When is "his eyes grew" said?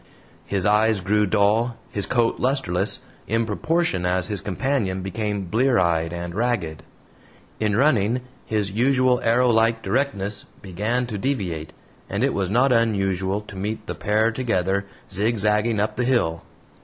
0.47-1.27